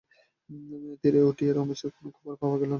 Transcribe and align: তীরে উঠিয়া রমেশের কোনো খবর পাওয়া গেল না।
তীরে 1.01 1.21
উঠিয়া 1.23 1.51
রমেশের 1.53 1.91
কোনো 1.95 2.09
খবর 2.15 2.33
পাওয়া 2.41 2.55
গেল 2.55 2.61
না। 2.61 2.69